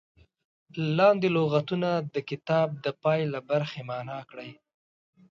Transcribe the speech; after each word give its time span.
لاندې 0.97 1.27
لغتونه 1.37 1.89
د 2.13 2.15
کتاب 2.29 2.67
د 2.85 2.87
پای 3.03 3.19
له 3.33 3.39
برخې 3.49 3.81
معنا 3.89 4.19
کړي. 4.29 4.51